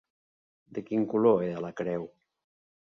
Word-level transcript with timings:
De 0.77 0.85
quin 0.87 1.05
color 1.13 1.47
era 1.51 1.63
la 1.67 1.73
creu? 1.83 2.11